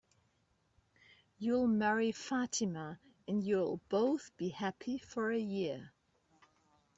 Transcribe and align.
You'll 1.37 1.67
marry 1.67 2.11
Fatima, 2.11 2.97
and 3.27 3.43
you'll 3.43 3.79
both 3.89 4.35
be 4.35 4.49
happy 4.49 4.97
for 4.97 5.29
a 5.31 5.37
year. 5.37 5.91